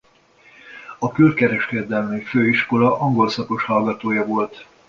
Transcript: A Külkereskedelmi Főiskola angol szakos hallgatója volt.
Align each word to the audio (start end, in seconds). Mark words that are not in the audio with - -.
A 0.99 1.11
Külkereskedelmi 1.11 2.21
Főiskola 2.21 2.99
angol 2.99 3.29
szakos 3.29 3.63
hallgatója 3.65 4.25
volt. 4.25 4.67